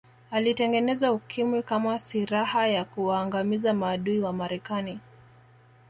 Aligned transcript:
alitengeneza 0.31 1.11
ukimwi 1.11 1.63
kama 1.63 1.99
siraha 1.99 2.67
ya 2.67 2.85
kuwaangamiza 2.85 3.73
maadui 3.73 4.19
wa 4.19 4.33
marekani 4.33 4.99